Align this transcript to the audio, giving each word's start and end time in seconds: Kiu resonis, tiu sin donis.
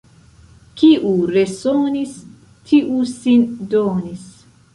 Kiu 0.81 1.11
resonis, 1.35 2.15
tiu 2.73 2.99
sin 3.13 3.45
donis. 3.75 4.27